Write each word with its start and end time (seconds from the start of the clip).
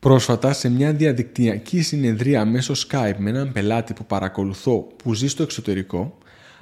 Πρόσφατα, 0.00 0.52
σε 0.52 0.68
μια 0.68 0.92
διαδικτυακή 0.92 1.82
συνεδρία 1.82 2.44
μέσω 2.44 2.74
Skype 2.88 3.14
με 3.18 3.30
έναν 3.30 3.52
πελάτη 3.52 3.92
που 3.92 4.06
παρακολουθώ 4.06 4.86
που 4.96 5.14
ζει 5.14 5.28
στο 5.28 5.42
εξωτερικό, 5.42 6.18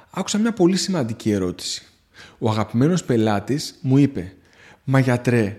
άκουσα 0.09 0.37
μια 0.37 0.53
πολύ 0.53 0.77
σημαντική 0.77 1.31
ερώτηση. 1.31 1.83
Ο 2.37 2.49
αγαπημένος 2.49 3.03
πελάτης 3.03 3.75
μου 3.81 3.97
είπε 3.97 4.33
«Μα 4.83 4.99
γιατρέ, 4.99 5.57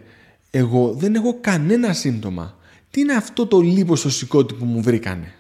εγώ 0.51 0.93
δεν 0.93 1.15
έχω 1.15 1.39
κανένα 1.41 1.93
σύμπτωμα. 1.93 2.59
Τι 2.91 3.01
είναι 3.01 3.15
αυτό 3.15 3.47
το 3.47 3.61
λίπος 3.61 3.99
στο 3.99 4.11
σηκώτη 4.11 4.55
που 4.55 4.65
μου 4.65 4.83
βρήκανε» 4.83 5.35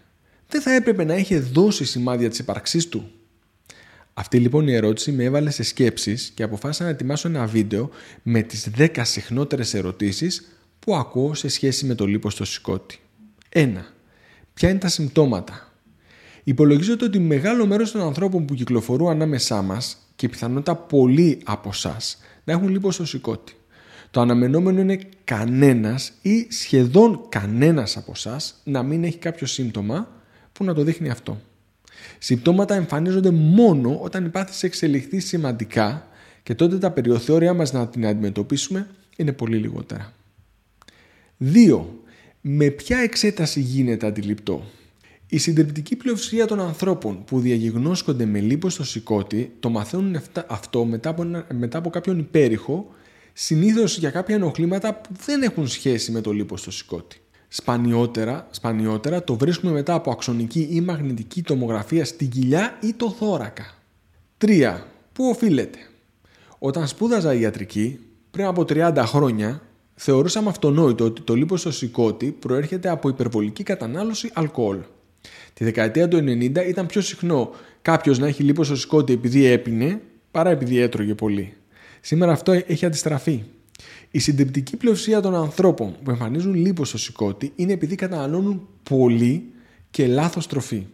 δεν 0.51 0.61
θα 0.61 0.75
έπρεπε 0.75 1.05
να 1.05 1.17
είχε 1.17 1.39
δώσει 1.39 1.85
σημάδια 1.85 2.29
της 2.29 2.39
ύπαρξής 2.39 2.89
του. 2.89 3.11
Αυτή 4.15 4.39
λοιπόν 4.39 4.69
η 4.69 4.75
ερώτηση 4.75 5.13
με 5.13 5.25
έβαλε 5.25 5.51
σε 5.51 5.63
σκέψεις 5.63 6.33
και 6.35 6.43
αποφάσισα 6.43 6.85
να 6.85 6.91
ετοιμάσω 6.91 7.29
ένα 7.29 7.47
βίντεο 7.47 7.91
με 8.23 8.43
τις 8.43 8.71
10 8.77 8.89
συχνότερες 9.03 9.75
ερωτήσεις 9.75 10.60
που 10.81 10.97
ακούω 10.97 11.35
σε 11.35 11.49
σχέση 11.49 11.87
με 11.87 11.95
το 11.95 12.07
λίπος 12.07 12.33
στο 12.33 12.45
σηκώτη. 12.45 12.99
1. 13.53 13.73
Ποια 14.55 14.69
είναι 14.69 14.79
τα 14.79 14.89
συμπτώματα; 14.89 15.71
Υπολογίζεται 16.45 17.05
ότι 17.05 17.19
μεγάλο 17.19 17.67
μέρος 17.67 17.91
των 17.91 18.01
ανθρώπων 18.01 18.45
που 18.45 18.55
κυκλοφορούν 18.55 19.09
ανάμεσά 19.09 19.63
μας 19.63 19.97
και 20.17 20.29
πιθανότητα 20.29 20.77
πολλοί 20.77 21.41
από 21.45 21.69
εσάς 21.69 22.19
να 22.45 22.53
έχουν 22.53 22.69
λίπος 22.69 22.95
στο 22.95 23.07
σηκώτη. 23.07 23.55
Το 24.11 24.21
αναμενόμενο 24.21 24.81
είναι 24.81 24.99
κανένας 25.25 26.13
ή 26.23 26.47
σχεδόν 26.51 27.27
κανένας 27.29 27.97
από 27.97 28.13
εσάς 28.15 28.61
να 28.65 28.83
μην 28.83 29.05
έχει 29.05 29.19
κάποιο 29.19 29.47
σύμπτωμα 29.47 30.09
που 30.53 30.65
να 30.65 30.75
το 30.75 30.83
δείχνει 30.83 31.11
αυτό. 31.11 31.41
Συμπτώματα 32.19 32.75
εμφανίζονται 32.75 33.31
μόνο 33.31 33.99
όταν 34.03 34.25
η 34.25 34.29
πάθηση 34.29 34.67
εξελιχθεί 34.67 35.21
σημαντικά 35.21 36.09
και 36.43 36.55
τότε 36.55 36.79
τα 36.79 36.91
περιοθεώρια 36.91 37.55
μας 37.55 37.73
να 37.73 37.89
την 37.89 38.07
αντιμετωπίσουμε 38.07 38.91
είναι 39.17 39.33
πολύ 39.33 39.57
λιγότερα. 39.57 40.13
2. 41.45 41.85
Με 42.41 42.67
ποια 42.71 42.99
εξέταση 42.99 43.61
γίνεται 43.61 44.07
αντιληπτό; 44.07 44.63
Η 45.27 45.39
συντριπτική 45.39 45.97
πλειοψηφία 45.97 46.47
των 46.47 46.61
ανθρώπων 46.61 47.25
που 47.25 47.41
διαγιγνώσκονται 47.41 48.25
με 48.25 48.41
λίπος 48.41 48.73
στο 48.73 48.85
σηκώτη 48.85 49.53
το 49.61 49.71
μαθαίνουν 49.71 50.21
αυτό 50.47 50.85
μετά 50.85 51.09
από, 51.09 51.25
μετά 51.55 51.79
από 51.79 51.91
κάποιον 51.91 52.19
υπέρηχο 52.19 52.95
συνήθως 53.33 53.99
για 53.99 54.11
κάποια 54.11 54.35
ενοχλήματα 54.35 54.95
που 54.95 55.11
δεν 55.25 55.43
έχουν 55.43 55.69
σχέση 55.69 56.13
με 56.13 56.21
το 56.21 56.33
λίπος 56.33 56.61
στο 56.61 56.71
σηκώτη. 56.71 57.21
Σπανιότερα, 57.49 58.49
σπανιότερα 58.51 59.25
το 59.25 59.37
βρίσκουμε 59.37 59.73
μετά 59.73 59.95
από 59.95 60.11
αξονική 60.11 60.69
ή 60.71 60.81
μαγνητική 60.81 61.43
τομογραφία 61.43 62.05
στη 62.05 62.27
κοιλιά 62.27 62.79
ή 62.83 62.93
το 62.93 63.11
θώρακα. 63.11 63.75
3. 64.39 64.79
Πού 65.13 65.29
οφείλεται; 65.29 65.79
Όταν 66.59 66.87
σπούδαζα 66.87 67.35
ιατρική, 67.35 67.99
πριν 68.31 68.45
από 68.47 68.65
30 68.69 69.03
χρόνια, 69.07 69.63
θεωρούσαμε 70.03 70.49
αυτονόητο 70.49 71.05
ότι 71.05 71.23
το 71.23 71.35
λίπος 71.35 71.61
στο 71.61 71.73
σηκώτη 71.73 72.31
προέρχεται 72.31 72.89
από 72.89 73.09
υπερβολική 73.09 73.63
κατανάλωση 73.63 74.31
αλκοόλ. 74.33 74.79
Τη 75.55 75.65
δεκαετία 75.65 76.09
του 76.09 76.17
90 76.17 76.67
ήταν 76.69 76.87
πιο 76.87 77.01
συχνό 77.01 77.51
κάποιος 77.83 78.19
να 78.19 78.27
έχει 78.27 78.43
λίπος 78.43 78.67
στο 78.67 78.77
σηκώτη 78.77 79.13
επειδή 79.13 79.45
έπινε 79.45 80.01
παρά 80.31 80.51
επειδή 80.51 80.79
έτρωγε 80.79 81.15
πολύ. 81.15 81.57
Σήμερα 82.01 82.33
αυτό 82.33 82.53
έχει 82.53 82.87
αντιστραφεί. 82.87 83.43
Η 84.11 84.19
συντριπτική 84.19 84.77
πλειοψηφία 84.77 85.21
των 85.21 85.35
ανθρώπων 85.35 85.97
που 86.05 86.11
εμφανίζουν 86.11 86.55
λίπος 86.55 86.89
στο 86.89 86.99
σηκώτη 86.99 87.53
είναι 87.57 87.73
επειδή 87.73 87.95
καταναλώνουν 87.95 88.69
πολύ 88.83 89.53
και 89.91 90.07
λάθος 90.07 90.47
τροφή. 90.47 90.87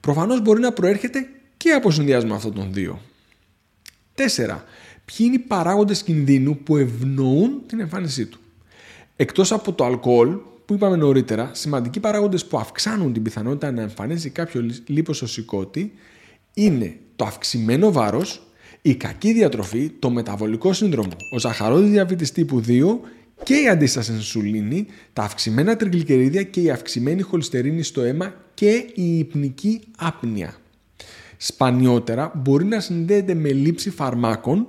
Προφανώς 0.00 0.40
μπορεί 0.40 0.60
να 0.60 0.72
προέρχεται 0.72 1.26
και 1.56 1.70
από 1.70 1.90
συνδυασμό 1.90 2.34
αυτών 2.34 2.54
των 2.54 2.72
δύο. 2.72 3.00
4. 4.14 4.64
Ποιοι 5.04 5.26
είναι 5.26 5.34
οι 5.34 5.38
παράγοντες 5.38 6.02
κινδύνου 6.02 6.56
που 6.56 6.76
ευνοούν 6.76 7.62
την 7.66 7.80
εμφάνισή 7.80 8.26
του. 8.26 8.38
Εκτός 9.16 9.52
από 9.52 9.72
το 9.72 9.84
αλκοόλ, 9.84 10.36
που 10.64 10.74
είπαμε 10.74 10.96
νωρίτερα, 10.96 11.50
σημαντικοί 11.52 12.00
παράγοντες 12.00 12.46
που 12.46 12.58
αυξάνουν 12.58 13.12
την 13.12 13.22
πιθανότητα 13.22 13.72
να 13.72 13.82
εμφανίσει 13.82 14.30
κάποιο 14.30 14.70
λίπος 14.86 15.16
στο 15.16 15.26
σηκώτη 15.26 15.92
είναι 16.54 16.96
το 17.16 17.24
αυξημένο 17.24 17.92
βάρος, 17.92 18.42
η 18.82 18.94
κακή 18.94 19.32
διατροφή, 19.32 19.90
το 19.98 20.10
μεταβολικό 20.10 20.72
σύνδρομο, 20.72 21.16
ο 21.34 21.38
ζαχαρόδι 21.38 21.88
διαβήτης 21.88 22.32
τύπου 22.32 22.62
2 22.66 23.00
και 23.42 23.54
η 23.54 23.68
αντίσταση 23.68 24.22
σουλήνη, 24.22 24.86
τα 25.12 25.22
αυξημένα 25.22 25.76
τριγλικερίδια 25.76 26.42
και 26.42 26.60
η 26.60 26.70
αυξημένη 26.70 27.22
χολυστερίνη 27.22 27.82
στο 27.82 28.02
αίμα 28.02 28.34
και 28.54 28.86
η 28.94 29.18
υπνική 29.18 29.80
άπνοια. 29.96 30.54
Σπανιότερα 31.36 32.32
μπορεί 32.34 32.64
να 32.64 32.80
συνδέεται 32.80 33.34
με 33.34 33.52
λήψη 33.52 33.90
φαρμάκων, 33.90 34.66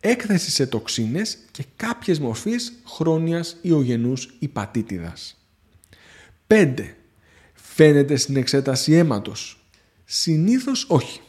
έκθεση 0.00 0.50
σε 0.50 0.66
τοξίνες 0.66 1.38
και 1.50 1.64
κάποιες 1.76 2.18
μορφές 2.18 2.72
χρόνιας 2.86 3.56
ιογενούς 3.62 4.36
υπατήτηδας. 4.38 5.42
5. 6.46 6.94
Φαίνεται 7.54 8.16
στην 8.16 8.36
εξέταση 8.36 8.92
αίματος. 8.92 9.62
Συνήθως 10.04 10.86
όχι. 10.88 11.20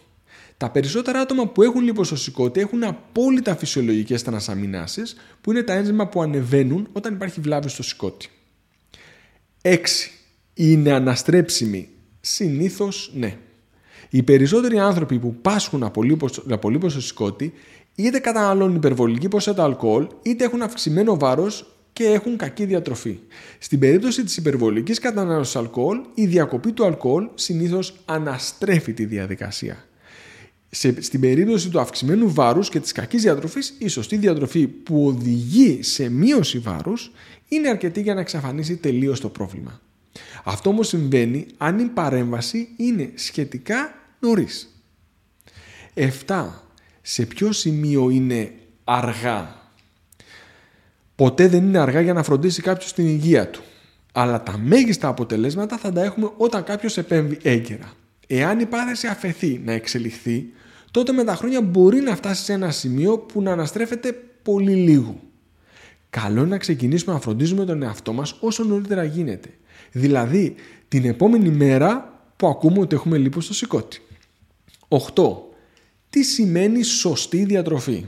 Τα 0.57 0.69
περισσότερα 0.69 1.19
άτομα 1.19 1.47
που 1.47 1.63
έχουν 1.63 1.81
λιποσωσικότητα 1.81 2.59
έχουν 2.59 2.83
απόλυτα 2.83 3.55
φυσιολογικές 3.55 4.23
τρανσαμινάσει, 4.23 5.01
που 5.41 5.51
είναι 5.51 5.63
τα 5.63 5.73
ένζημα 5.73 6.07
που 6.07 6.21
ανεβαίνουν 6.21 6.87
όταν 6.91 7.13
υπάρχει 7.13 7.41
βλάβη 7.41 7.69
στο 7.69 7.83
σηκώτη. 7.83 8.29
6. 9.61 9.77
Είναι 10.53 10.91
αναστρέψιμοι. 10.91 11.89
Συνήθως 12.21 13.11
ναι. 13.15 13.37
Οι 14.09 14.23
περισσότεροι 14.23 14.79
άνθρωποι 14.79 15.19
που 15.19 15.35
πάσχουν 15.41 15.83
από 16.49 16.69
λιποσωσικότη 16.69 17.53
είτε 17.95 18.19
καταναλώνουν 18.19 18.75
υπερβολική 18.75 19.27
ποσότητα 19.27 19.63
αλκοόλ, 19.63 20.07
είτε 20.21 20.43
έχουν 20.43 20.61
αυξημένο 20.61 21.17
βάρος 21.17 21.73
και 21.93 22.03
έχουν 22.03 22.37
κακή 22.37 22.65
διατροφή. 22.65 23.19
Στην 23.59 23.79
περίπτωση 23.79 24.23
της 24.23 24.37
υπερβολικής 24.37 24.99
κατανάλωσης 24.99 25.55
αλκοόλ, 25.55 25.99
η 26.13 26.25
διακοπή 26.25 26.71
του 26.71 26.85
αλκοόλ 26.85 27.27
συνήθως 27.35 27.93
αναστρέφει 28.05 28.93
τη 28.93 29.05
διαδικασία 29.05 29.89
σε, 30.69 31.01
στην 31.01 31.19
περίπτωση 31.19 31.69
του 31.69 31.79
αυξημένου 31.79 32.33
βάρους 32.33 32.69
και 32.69 32.79
της 32.79 32.91
κακής 32.91 33.21
διατροφής, 33.21 33.75
η 33.77 33.87
σωστή 33.87 34.17
διατροφή 34.17 34.67
που 34.67 35.05
οδηγεί 35.05 35.83
σε 35.83 36.09
μείωση 36.09 36.59
βάρους 36.59 37.11
είναι 37.47 37.69
αρκετή 37.69 38.01
για 38.01 38.13
να 38.13 38.19
εξαφανίσει 38.19 38.75
τελείως 38.75 39.19
το 39.19 39.29
πρόβλημα. 39.29 39.81
Αυτό 40.43 40.69
όμως 40.69 40.87
συμβαίνει 40.87 41.45
αν 41.57 41.79
η 41.79 41.85
παρέμβαση 41.85 42.69
είναι 42.77 43.11
σχετικά 43.15 43.93
νωρίς. 44.19 44.83
7. 46.27 46.47
Σε 47.01 47.25
ποιο 47.25 47.51
σημείο 47.51 48.09
είναι 48.09 48.51
αργά; 48.83 49.55
Ποτέ 51.15 51.47
δεν 51.47 51.63
είναι 51.63 51.79
αργά 51.79 52.01
για 52.01 52.13
να 52.13 52.23
φροντίσει 52.23 52.61
κάποιος 52.61 52.93
την 52.93 53.05
υγεία 53.05 53.49
του. 53.49 53.61
Αλλά 54.11 54.43
τα 54.43 54.57
μέγιστα 54.57 55.07
αποτελέσματα 55.07 55.77
θα 55.77 55.91
τα 55.91 56.03
έχουμε 56.03 56.31
όταν 56.37 56.63
κάποιος 56.63 56.97
επέμβει 56.97 57.37
έγκαιρα. 57.41 57.93
Εάν 58.27 58.59
η 58.59 58.65
πάθηση 58.65 59.07
αφαιθεί 59.07 59.61
να 59.65 59.71
εξελιχθεί, 59.71 60.53
τότε 60.91 61.11
με 61.11 61.23
τα 61.23 61.35
χρόνια 61.35 61.61
μπορεί 61.61 61.99
να 61.99 62.15
φτάσει 62.15 62.43
σε 62.43 62.53
ένα 62.53 62.71
σημείο 62.71 63.17
που 63.17 63.41
να 63.41 63.51
αναστρέφεται 63.51 64.11
πολύ 64.43 64.75
λίγο. 64.75 65.19
Καλό 66.09 66.39
είναι 66.39 66.49
να 66.49 66.57
ξεκινήσουμε 66.57 67.13
να 67.13 67.19
φροντίζουμε 67.19 67.65
τον 67.65 67.83
εαυτό 67.83 68.13
μας 68.13 68.37
όσο 68.39 68.63
νωρίτερα 68.63 69.03
γίνεται. 69.03 69.49
Δηλαδή, 69.91 70.55
την 70.87 71.05
επόμενη 71.05 71.49
μέρα 71.49 72.21
που 72.35 72.47
ακούμε 72.47 72.79
ότι 72.79 72.95
έχουμε 72.95 73.17
λίπος 73.17 73.43
στο 73.43 73.53
σηκώτη. 73.53 74.01
8. 74.87 74.97
Τι 76.09 76.23
σημαίνει 76.23 76.83
σωστή 76.83 77.45
διατροφή; 77.45 78.05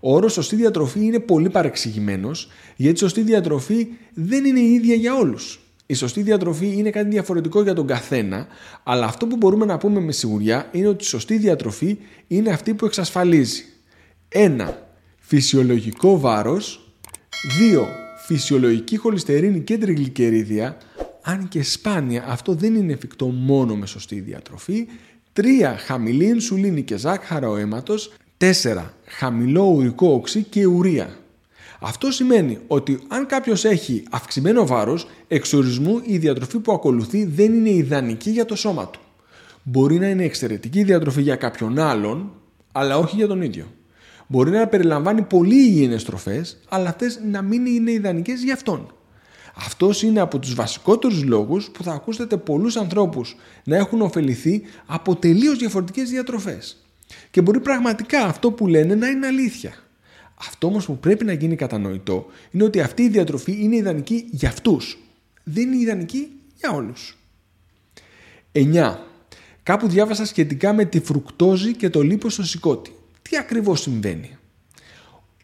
Ο 0.00 0.14
όρος 0.14 0.32
σωστή 0.32 0.56
διατροφή 0.56 1.00
είναι 1.00 1.18
πολύ 1.18 1.50
παρεξηγημένος, 1.50 2.48
γιατί 2.76 2.98
σωστή 2.98 3.20
διατροφή 3.20 3.86
δεν 4.14 4.44
είναι 4.44 4.60
η 4.60 4.72
ίδια 4.72 4.94
για 4.94 5.14
όλους. 5.14 5.60
Η 5.86 5.94
σωστή 5.94 6.22
διατροφή 6.22 6.72
είναι 6.76 6.90
κάτι 6.90 7.08
διαφορετικό 7.08 7.62
για 7.62 7.74
τον 7.74 7.86
καθένα, 7.86 8.46
αλλά 8.82 9.06
αυτό 9.06 9.26
που 9.26 9.36
μπορούμε 9.36 9.64
να 9.64 9.78
πούμε 9.78 10.00
με 10.00 10.12
σιγουριά 10.12 10.68
είναι 10.72 10.88
ότι 10.88 11.04
η 11.04 11.06
σωστή 11.06 11.38
διατροφή 11.38 11.98
είναι 12.26 12.50
αυτή 12.50 12.74
που 12.74 12.84
εξασφαλίζει 12.84 13.64
1. 14.28 14.68
Φυσιολογικό 15.18 16.18
βάρος 16.18 16.92
2. 17.74 17.84
Φυσιολογική 18.26 18.96
χολυστερίνη 18.96 19.60
και 19.60 19.78
τριγλικερίδια 19.78 20.76
αν 21.28 21.48
και 21.48 21.62
σπάνια 21.62 22.24
αυτό 22.28 22.54
δεν 22.54 22.74
είναι 22.74 22.92
εφικτό 22.92 23.26
μόνο 23.26 23.76
με 23.76 23.86
σωστή 23.86 24.20
διατροφή 24.20 24.86
3. 25.36 25.42
Χαμηλή 25.86 26.24
ινσουλίνη 26.24 26.82
και 26.82 26.96
ζάχαρα 26.96 27.48
ο 27.48 27.56
αίματος 27.56 28.12
4. 28.38 28.46
Χαμηλό 29.04 29.62
ουρικό 29.62 30.12
οξύ 30.12 30.42
και 30.42 30.66
ουρία 30.66 31.16
αυτό 31.80 32.10
σημαίνει 32.10 32.58
ότι 32.66 32.98
αν 33.08 33.26
κάποιος 33.26 33.64
έχει 33.64 34.02
αυξημένο 34.10 34.66
βάρος, 34.66 35.08
εξορισμού 35.28 36.00
η 36.04 36.18
διατροφή 36.18 36.58
που 36.58 36.72
ακολουθεί 36.72 37.24
δεν 37.24 37.52
είναι 37.52 37.70
ιδανική 37.70 38.30
για 38.30 38.44
το 38.44 38.56
σώμα 38.56 38.88
του. 38.88 39.00
Μπορεί 39.62 39.98
να 39.98 40.08
είναι 40.08 40.24
εξαιρετική 40.24 40.82
διατροφή 40.82 41.22
για 41.22 41.36
κάποιον 41.36 41.78
άλλον, 41.78 42.30
αλλά 42.72 42.98
όχι 42.98 43.16
για 43.16 43.26
τον 43.26 43.42
ίδιο. 43.42 43.66
Μπορεί 44.26 44.50
να 44.50 44.66
περιλαμβάνει 44.66 45.22
πολύ 45.22 45.54
υγιεινές 45.54 46.04
τροφές, 46.04 46.58
αλλά 46.68 46.88
αυτές 46.88 47.20
να 47.30 47.42
μην 47.42 47.66
είναι 47.66 47.90
ιδανικές 47.90 48.42
για 48.42 48.54
αυτόν. 48.54 48.92
Αυτός 49.64 50.02
είναι 50.02 50.20
από 50.20 50.38
τους 50.38 50.54
βασικότερους 50.54 51.22
λόγους 51.22 51.70
που 51.70 51.82
θα 51.82 51.92
ακούσετε 51.92 52.36
πολλούς 52.36 52.76
ανθρώπους 52.76 53.36
να 53.64 53.76
έχουν 53.76 54.00
ωφεληθεί 54.02 54.62
από 54.86 55.16
τελείως 55.16 55.58
διαφορετικές 55.58 56.10
διατροφές. 56.10 56.84
Και 57.30 57.42
μπορεί 57.42 57.60
πραγματικά 57.60 58.24
αυτό 58.24 58.50
που 58.50 58.66
λένε 58.66 58.94
να 58.94 59.08
είναι 59.08 59.26
αλήθεια. 59.26 59.74
Αυτό 60.34 60.66
όμως 60.66 60.86
που 60.86 60.98
πρέπει 60.98 61.24
να 61.24 61.32
γίνει 61.32 61.56
κατανοητό 61.56 62.26
είναι 62.50 62.64
ότι 62.64 62.80
αυτή 62.80 63.02
η 63.02 63.08
διατροφή 63.08 63.56
είναι 63.60 63.76
ιδανική 63.76 64.24
για 64.30 64.48
αυτούς. 64.48 64.98
δεν 65.42 65.72
είναι 65.72 65.82
ιδανική 65.82 66.28
για 66.56 66.70
όλους. 66.70 67.18
9. 68.52 68.98
Κάπου 69.62 69.88
διάβασα 69.88 70.24
σχετικά 70.24 70.72
με 70.72 70.84
τη 70.84 71.00
φρουκτόζη 71.00 71.74
και 71.74 71.90
το 71.90 72.02
λίπος 72.02 72.32
στο 72.32 72.44
σηκώτη. 72.44 72.92
Τι 73.22 73.36
ακριβώς 73.36 73.80
συμβαίνει; 73.80 74.37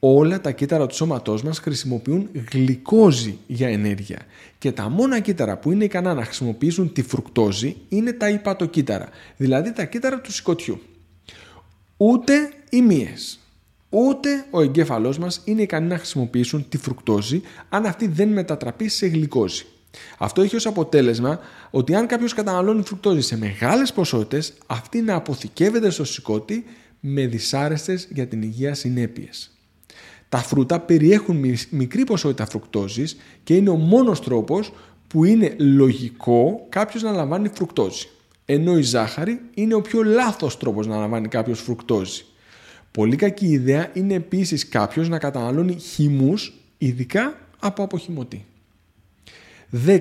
Όλα 0.07 0.41
τα 0.41 0.51
κύτταρα 0.51 0.87
του 0.87 0.95
σώματός 0.95 1.43
μας 1.43 1.59
χρησιμοποιούν 1.59 2.29
γλυκόζη 2.53 3.39
για 3.47 3.69
ενέργεια 3.69 4.19
και 4.59 4.73
τα 4.73 4.89
μόνα 4.89 5.21
κύτταρα 5.21 5.57
που 5.57 5.73
είναι 5.73 5.85
ικανά 5.85 6.15
να 6.15 6.25
χρησιμοποιήσουν 6.25 6.93
τη 6.93 7.03
φρουκτόζη 7.03 7.77
είναι 7.89 8.13
τα 8.13 8.29
υπατοκύτταρα, 8.29 9.09
δηλαδή 9.37 9.73
τα 9.73 9.85
κύτταρα 9.85 10.21
του 10.21 10.33
σηκωτιού. 10.33 10.81
Ούτε 11.97 12.33
οι 12.71 12.83
μύες, 12.83 13.39
ούτε 13.89 14.45
ο 14.51 14.61
εγκέφαλός 14.61 15.19
μας 15.19 15.41
είναι 15.45 15.63
ικανοί 15.63 15.87
να 15.87 15.97
χρησιμοποιήσουν 15.97 16.69
τη 16.69 16.77
φρουκτόζη 16.77 17.43
αν 17.69 17.87
αυτή 17.87 18.07
δεν 18.07 18.29
μετατραπεί 18.29 18.89
σε 18.89 19.07
γλυκόζη. 19.07 19.65
Αυτό 20.19 20.43
έχει 20.43 20.57
ως 20.57 20.67
αποτέλεσμα 20.67 21.39
ότι 21.71 21.95
αν 21.95 22.07
κάποιος 22.07 22.35
καταναλώνει 22.35 22.83
φρουκτόζη 22.83 23.21
σε 23.21 23.39
μεγάλες 23.39 23.93
ποσότητες, 23.93 24.55
αυτή 24.67 25.01
να 25.01 25.15
αποθηκεύεται 25.15 25.91
στο 25.91 26.05
σηκώτη 26.05 26.65
με 27.01 27.27
δυσάρεστες 27.27 28.09
για 28.11 28.27
την 28.27 28.43
υγεία 28.43 28.75
συνέπειες. 28.75 29.49
Τα 30.35 30.43
φρούτα 30.43 30.81
περιέχουν 30.81 31.45
μικρή 31.71 32.05
ποσότητα 32.05 32.47
φρουκτόζης 32.47 33.17
και 33.45 33.57
είναι 33.57 33.71
ο 33.71 33.77
μόνος 33.77 34.21
τρόπος 34.21 34.73
που 35.09 35.25
είναι 35.25 35.55
λογικό 35.59 36.67
κάποιος 36.69 37.03
να 37.03 37.11
λαμβάνει 37.11 37.51
φρουκτόζη. 37.55 38.09
Ενώ 38.45 38.79
η 38.79 38.83
ζάχαρη 38.83 39.41
είναι 39.55 39.75
ο 39.75 39.81
πιο 39.81 40.03
λάθος 40.03 40.59
τρόπος 40.59 40.87
να 40.87 40.97
λαμβάνει 40.99 41.29
κάποιος 41.29 41.61
φρουκτόζη. 41.61 42.25
Πολύ 42.91 43.17
κακή 43.17 43.47
ιδέα 43.47 43.91
είναι 43.93 44.15
επίσης 44.15 44.69
κάποιος 44.69 45.09
να 45.09 45.19
καταναλώνει 45.19 45.79
χυμούς, 45.79 46.53
ειδικά 46.79 47.39
από 47.59 47.83
αποχυμωτή. 47.83 48.45
10. 49.87 50.01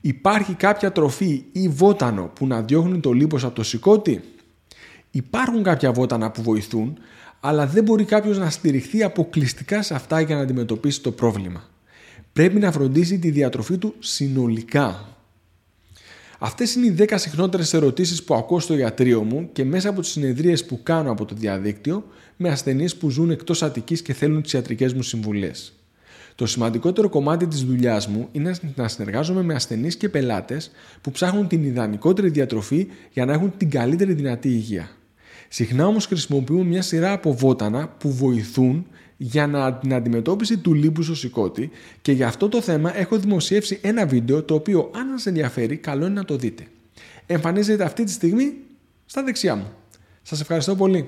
Υπάρχει 0.00 0.54
κάποια 0.54 0.92
τροφή 0.92 1.44
ή 1.52 1.68
βότανο 1.68 2.30
που 2.34 2.46
να 2.46 2.62
διώχνει 2.62 3.00
το 3.00 3.12
λίπος 3.12 3.44
από 3.44 3.54
το 3.54 3.62
σηκώτη; 3.62 4.20
Υπάρχουν 5.10 5.62
κάποια 5.62 5.92
βότανα 5.92 6.30
που 6.30 6.42
βοηθούν, 6.42 6.98
αλλά 7.40 7.66
δεν 7.66 7.84
μπορεί 7.84 8.04
κάποιος 8.04 8.38
να 8.38 8.50
στηριχθεί 8.50 9.02
αποκλειστικά 9.02 9.82
σε 9.82 9.94
αυτά 9.94 10.20
για 10.20 10.36
να 10.36 10.42
αντιμετωπίσει 10.42 11.00
το 11.00 11.12
πρόβλημα. 11.12 11.68
Πρέπει 12.32 12.58
να 12.58 12.72
φροντίσει 12.72 13.18
τη 13.18 13.30
διατροφή 13.30 13.78
του 13.78 13.94
συνολικά. 13.98 15.16
Αυτές 16.38 16.74
είναι 16.74 16.86
οι 16.86 16.94
10 16.98 17.14
συχνότερες 17.14 17.74
ερωτήσεις 17.74 18.24
που 18.24 18.34
ακούω 18.34 18.60
στο 18.60 18.76
ιατρείο 18.76 19.22
μου 19.22 19.48
και 19.52 19.64
μέσα 19.64 19.88
από 19.88 20.00
τις 20.00 20.10
συνεδρίες 20.10 20.64
που 20.64 20.82
κάνω 20.82 21.10
από 21.10 21.24
το 21.24 21.34
διαδίκτυο 21.34 22.04
με 22.36 22.48
ασθενείς 22.48 22.96
που 22.96 23.10
ζουν 23.10 23.30
εκτός 23.30 23.62
Αττικής 23.62 24.02
και 24.02 24.12
θέλουν 24.12 24.42
τις 24.42 24.52
ιατρικές 24.52 24.94
μου 24.94 25.02
συμβουλές. 25.02 25.77
Το 26.38 26.46
σημαντικότερο 26.46 27.08
κομμάτι 27.08 27.46
της 27.46 27.64
δουλειάς 27.64 28.08
μου 28.08 28.28
είναι 28.32 28.54
να 28.74 28.88
συνεργάζομαι 28.88 29.42
με 29.42 29.54
ασθενείς 29.54 29.96
και 29.96 30.08
πελάτες 30.08 30.70
που 31.00 31.10
ψάχνουν 31.10 31.48
την 31.48 31.64
ιδανικότερη 31.64 32.28
διατροφή 32.28 32.86
για 33.10 33.24
να 33.24 33.32
έχουν 33.32 33.52
την 33.56 33.70
καλύτερη 33.70 34.12
δυνατή 34.12 34.48
υγεία. 34.48 34.88
Συχνά 35.48 35.86
όμως 35.86 36.06
χρησιμοποιούμε 36.06 36.64
μια 36.64 36.82
σειρά 36.82 37.12
από 37.12 37.34
βότανα 37.34 37.88
που 37.88 38.12
βοηθούν 38.12 38.86
για 39.16 39.46
να, 39.46 39.74
την 39.74 39.94
αντιμετώπιση 39.94 40.58
του 40.58 40.74
λίπου 40.74 41.02
στο 41.02 41.14
σηκώτη 41.14 41.70
και 42.02 42.12
για 42.12 42.26
αυτό 42.26 42.48
το 42.48 42.60
θέμα 42.60 42.98
έχω 42.98 43.18
δημοσιεύσει 43.18 43.78
ένα 43.82 44.06
βίντεο 44.06 44.42
το 44.42 44.54
οποίο 44.54 44.90
αν 44.94 45.08
σας 45.08 45.26
ενδιαφέρει 45.26 45.76
καλό 45.76 46.04
είναι 46.04 46.14
να 46.14 46.24
το 46.24 46.36
δείτε. 46.36 46.66
Εμφανίζεται 47.26 47.84
αυτή 47.84 48.04
τη 48.04 48.10
στιγμή 48.10 48.52
στα 49.06 49.22
δεξιά 49.22 49.56
μου. 49.56 49.72
Σας 50.22 50.40
ευχαριστώ 50.40 50.76
πολύ. 50.76 51.06